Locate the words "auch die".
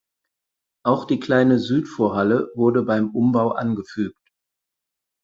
0.83-1.19